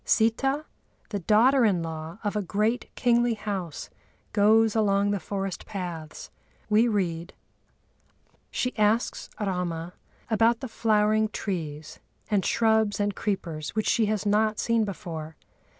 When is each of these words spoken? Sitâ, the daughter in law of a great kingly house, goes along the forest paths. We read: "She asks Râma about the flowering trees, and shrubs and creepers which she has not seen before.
Sitâ, 0.03 0.65
the 1.09 1.19
daughter 1.19 1.63
in 1.63 1.83
law 1.83 2.17
of 2.23 2.35
a 2.35 2.41
great 2.41 2.89
kingly 2.95 3.35
house, 3.35 3.91
goes 4.33 4.75
along 4.75 5.11
the 5.11 5.19
forest 5.19 5.67
paths. 5.67 6.31
We 6.71 6.87
read: 6.87 7.33
"She 8.49 8.75
asks 8.79 9.29
Râma 9.39 9.91
about 10.27 10.61
the 10.61 10.67
flowering 10.67 11.29
trees, 11.29 11.99
and 12.31 12.43
shrubs 12.43 12.99
and 12.99 13.13
creepers 13.15 13.75
which 13.75 13.87
she 13.87 14.07
has 14.07 14.25
not 14.25 14.57
seen 14.57 14.85
before. 14.85 15.35